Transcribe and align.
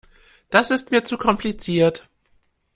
Das 0.49 0.71
ist 0.71 0.89
mir 0.89 1.03
zu 1.03 1.15
kompliziert. 1.19 2.09